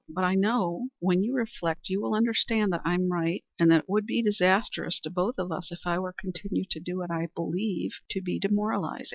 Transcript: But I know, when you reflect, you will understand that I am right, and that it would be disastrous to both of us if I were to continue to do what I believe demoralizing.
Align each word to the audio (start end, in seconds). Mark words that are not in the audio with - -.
But 0.09 0.23
I 0.23 0.33
know, 0.33 0.89
when 0.97 1.21
you 1.21 1.35
reflect, 1.35 1.87
you 1.87 2.01
will 2.01 2.15
understand 2.15 2.73
that 2.73 2.81
I 2.83 2.95
am 2.95 3.11
right, 3.11 3.43
and 3.59 3.69
that 3.69 3.81
it 3.81 3.85
would 3.87 4.07
be 4.07 4.23
disastrous 4.23 4.99
to 5.01 5.11
both 5.11 5.35
of 5.37 5.51
us 5.51 5.71
if 5.71 5.81
I 5.85 5.99
were 5.99 6.13
to 6.17 6.21
continue 6.31 6.63
to 6.71 6.79
do 6.79 6.97
what 6.97 7.11
I 7.11 7.27
believe 7.35 7.91
demoralizing. 8.41 9.05